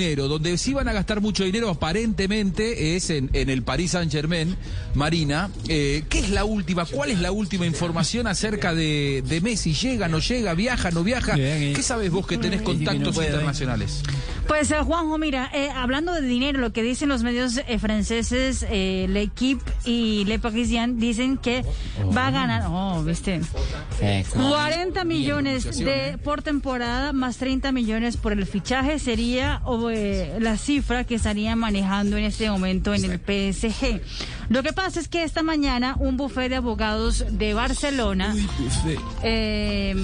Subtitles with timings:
[0.00, 4.10] dinero, donde sí van a gastar mucho dinero aparentemente es en, en el Paris Saint
[4.10, 4.56] Germain,
[4.94, 5.50] Marina.
[5.68, 6.86] Eh, ¿Qué es la última?
[6.86, 9.74] ¿Cuál es la última información acerca de, de Messi?
[9.74, 11.34] ¿Llega, no llega, viaja, no viaja?
[11.34, 14.02] ¿Qué sabes vos que tenés contactos internacionales?
[14.48, 18.64] Pues eh, Juanjo, mira, eh, hablando de dinero, lo que dicen los medios eh, franceses,
[18.68, 21.64] eh, L'Equipe y Le Parisien, dicen que
[22.16, 23.40] va a ganar, oh, viste,
[24.32, 29.62] 40 millones de por temporada más 30 millones por el fichaje sería
[29.92, 34.00] eh, la cifra que estaría manejando en este momento en el PSG.
[34.48, 38.34] Lo que pasa es que esta mañana un bufete de abogados de Barcelona
[39.22, 39.94] eh,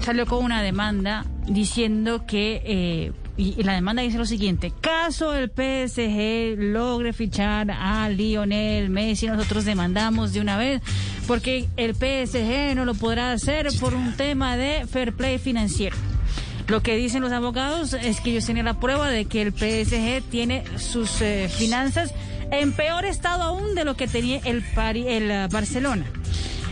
[0.00, 5.48] salió con una demanda diciendo que eh, y, la demanda dice lo siguiente, caso el
[5.48, 10.82] PSG logre fichar a Lionel Messi, nosotros demandamos de una vez
[11.26, 15.96] porque el PSG no lo podrá hacer por un tema de fair play financiero.
[16.66, 20.22] Lo que dicen los abogados es que ellos tienen la prueba de que el PSG
[20.30, 22.12] tiene sus eh, finanzas
[22.50, 26.04] en peor estado aún de lo que tenía el, Pari- el eh, Barcelona.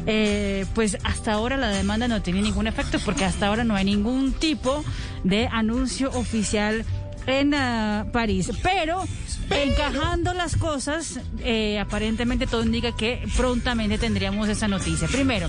[0.06, 3.84] Eh, pues hasta ahora la demanda no tiene ningún efecto porque hasta ahora no hay
[3.84, 4.84] ningún tipo
[5.24, 6.84] de anuncio oficial
[7.26, 8.50] en ah, París.
[8.62, 9.02] Pero
[9.50, 15.08] encajando las cosas, eh, aparentemente todo indica que prontamente tendríamos esa noticia.
[15.08, 15.48] Primero,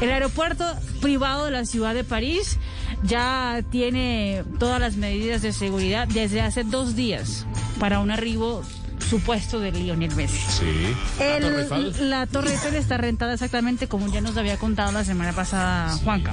[0.00, 0.64] el aeropuerto
[1.00, 2.58] privado de la ciudad de París
[3.02, 7.46] ya tiene todas las medidas de seguridad desde hace dos días
[7.78, 8.62] para un arribo
[9.08, 10.38] supuesto de Lionel Messi.
[10.48, 10.96] Sí.
[11.20, 15.92] El- la Torre Eiffel está rentada exactamente como ya nos había contado la semana pasada
[16.04, 16.32] Juanca.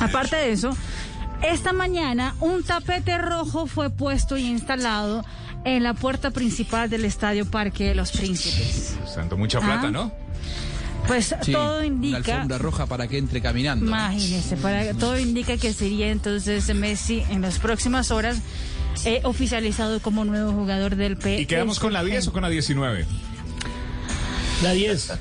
[0.00, 0.76] Aparte de eso,
[1.42, 5.24] esta mañana un tapete rojo fue puesto y instalado
[5.64, 8.96] en la puerta principal del Estadio Parque de los Príncipes.
[9.12, 9.90] Santo, mucha plata, Ah.
[9.90, 10.12] ¿no?
[11.08, 13.84] Pues Sí, todo Una indica, alfombra roja para que entre caminando.
[13.86, 18.36] imagínese, para, todo indica que sería entonces Messi en las próximas horas
[19.04, 21.40] eh, oficializado como nuevo jugador del P.
[21.40, 23.06] ¿Y quedamos con la 10 o con la 19?
[24.62, 25.12] La 10.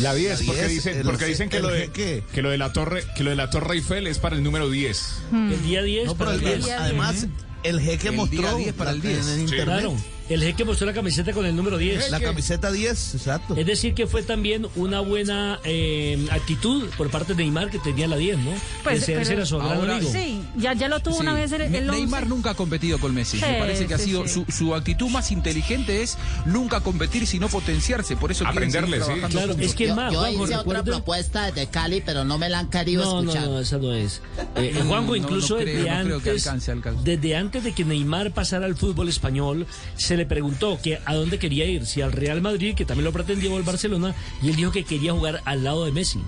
[0.00, 2.56] La 10, porque 10, dicen, el- porque dicen que, el lo de, que lo de
[2.58, 5.22] la torre, que lo de la Torre Eiffel es para el número 10.
[5.32, 6.64] El día 10 No, pero para el el 10.
[6.64, 6.78] 10.
[6.80, 7.26] Además,
[7.62, 9.18] el jeque El mostró día 10 para el la- 10.
[9.26, 9.40] en el Sí.
[9.42, 9.96] internet Claro.
[10.30, 12.10] El jeque mostró la camiseta con el número 10.
[12.10, 13.54] la camiseta 10, exacto.
[13.56, 18.06] Es decir, que fue también una buena eh, actitud por parte de Neymar que tenía
[18.06, 18.52] la 10, ¿no?
[18.84, 20.10] Pues, Ese, ese era su gran Ahora- amigo.
[20.12, 21.20] Sí, ya, ya lo tuvo Sí.
[21.22, 21.90] una vez el, el Ne- 11.
[21.92, 23.38] Neymar nunca ha competido con Messi.
[23.38, 24.44] Sí, Me parece que ha sí, sido sí.
[24.46, 28.16] su, su actitud más inteligente es nunca competir sino potenciarse.
[28.16, 29.12] Por eso Aprenderle, sí.
[29.30, 32.48] Claro, es que Yo, más, yo Juanjo, hice otra propuesta desde Cali, pero no me
[32.48, 33.48] la han querido No, no, escuchar.
[33.48, 34.22] no, esa no es.
[34.56, 37.00] Eh, Mm, Juanjo, no, incluso no creo, desde, no creo que antes, alcance, alcance.
[37.04, 41.38] desde antes de que Neymar pasara al fútbol español, se le preguntó que a dónde
[41.38, 44.56] quería ir, si al Real Madrid, que también lo pretendía, o al Barcelona, y él
[44.56, 46.20] dijo que quería jugar al lado de Messi,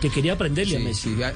[0.00, 1.14] que quería aprenderle a Messi.
[1.16, 1.32] sí, ha,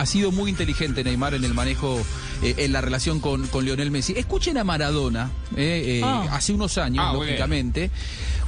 [0.00, 2.00] ha sido muy inteligente Neymar en el manejo,
[2.42, 4.14] eh, en la relación con, con Lionel Messi.
[4.16, 6.26] Escuchen a Maradona, eh, eh, Ah.
[6.32, 7.90] hace unos años, Ah, lógicamente,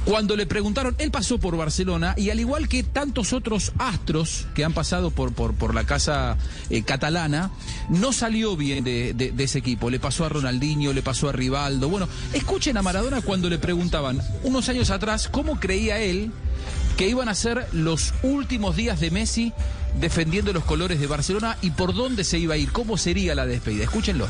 [0.05, 4.65] cuando le preguntaron, él pasó por Barcelona y al igual que tantos otros astros que
[4.65, 6.37] han pasado por, por, por la casa
[6.69, 7.51] eh, catalana,
[7.89, 9.89] no salió bien de, de- de ese equipo.
[9.89, 11.87] Le pasó a Ronaldinho, le pasó a Rivaldo.
[11.89, 16.31] Bueno, escuchen a Maradona cuando le preguntaban, unos años atrás, cómo creía él
[16.97, 19.53] que iban a ser los últimos días de Messi
[19.99, 23.45] defendiendo los colores de Barcelona y por dónde se iba a ir, cómo sería la
[23.45, 23.83] despedida.
[23.83, 24.27] Escúchenlo.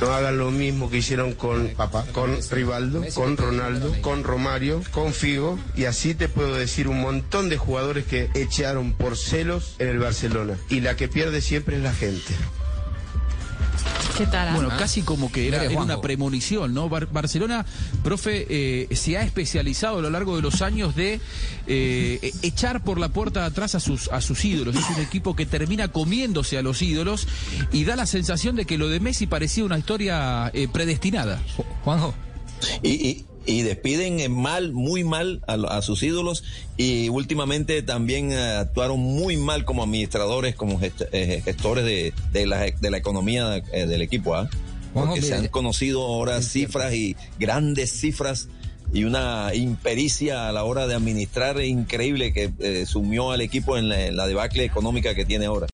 [0.00, 5.12] No hagan lo mismo que hicieron con Papá, con Rivaldo, con Ronaldo, con Romario, con
[5.12, 9.88] Figo y así te puedo decir un montón de jugadores que echaron por celos en
[9.88, 12.34] el Barcelona y la que pierde siempre es la gente.
[14.20, 14.48] ¿Qué tal?
[14.48, 14.54] ah?
[14.54, 16.90] Bueno, casi como que era, una premonición, ¿no?
[16.90, 17.64] Bar- Barcelona,
[18.04, 21.20] profe, eh, se ha especializado a lo largo de los años de
[21.66, 24.76] eh, echar por la puerta de atrás a sus, a sus ídolos.
[24.76, 27.26] Es un equipo que termina comiéndose a los ídolos
[27.72, 31.40] y da la sensación de que lo de Messi parecía una historia eh, predestinada.
[31.84, 32.12] Juanjo.
[32.82, 36.44] y, y, y despiden mal, muy mal a, a sus ídolos
[36.76, 42.46] y últimamente también eh, actuaron muy mal como administradores, como gest- eh, gestores de, de,
[42.46, 44.48] la, de la economía eh, del equipo, ¿ah?
[44.92, 48.48] Porque se han conocido ahora cifras y grandes cifras
[48.92, 52.50] y una impericia a la hora de administrar increíble que
[52.86, 55.68] sumió al equipo en la, en la debacle económica que tiene ahora.